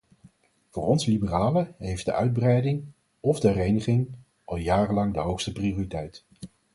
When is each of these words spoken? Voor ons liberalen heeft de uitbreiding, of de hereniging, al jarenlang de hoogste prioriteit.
Voor 0.69 0.87
ons 0.87 1.05
liberalen 1.05 1.75
heeft 1.77 2.05
de 2.05 2.13
uitbreiding, 2.13 2.83
of 3.19 3.39
de 3.39 3.47
hereniging, 3.47 4.09
al 4.43 4.55
jarenlang 4.57 5.13
de 5.13 5.19
hoogste 5.19 5.51
prioriteit. 5.51 6.25